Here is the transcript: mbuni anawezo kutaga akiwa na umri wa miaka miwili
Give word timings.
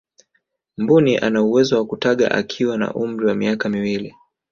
mbuni 0.77 1.17
anawezo 1.17 1.85
kutaga 1.85 2.31
akiwa 2.31 2.77
na 2.77 2.93
umri 2.93 3.25
wa 3.25 3.35
miaka 3.35 3.69
miwili 3.69 4.13